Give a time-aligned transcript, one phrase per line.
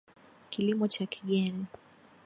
[0.49, 1.65] Kilimo cha Kigeni